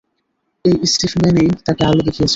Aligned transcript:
এই 0.65 0.75
স্টিফম্যানই 0.85 1.47
তাকে 1.65 1.81
আলো 1.85 2.01
দেখিয়েছে। 2.01 2.29